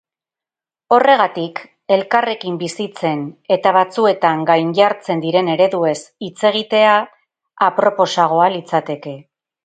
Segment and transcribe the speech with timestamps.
[0.95, 1.59] Horregatik,
[1.97, 3.21] elkarrekin bizitzen
[3.55, 5.97] eta batzuetan gainjartzen diren ereduez
[6.29, 6.95] hitz egitea
[7.67, 9.15] aproposagoa litzateke.